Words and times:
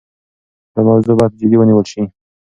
دا 0.73 0.81
موضوع 0.89 1.13
باید 1.19 1.37
جدي 1.39 1.55
ونیول 1.57 1.85
شي. 1.91 2.01